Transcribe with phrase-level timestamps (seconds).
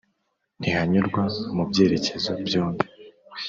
[0.59, 1.23] Ntihanyurwa
[1.55, 2.85] mu byerekezo byombi